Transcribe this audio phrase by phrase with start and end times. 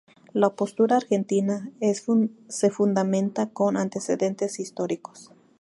[0.33, 1.71] La postura argentina
[2.49, 5.29] se fundamenta con antecedentes históricos.